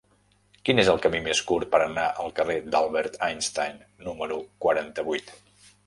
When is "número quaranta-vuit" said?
4.09-5.37